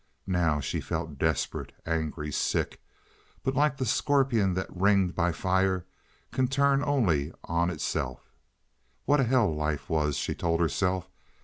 [0.25, 2.81] Now she felt desperate, angry, sick,
[3.43, 5.85] but like the scorpion that ringed by fire
[6.31, 8.31] can turn only on itself.
[9.05, 11.07] What a hell life was, she told herself.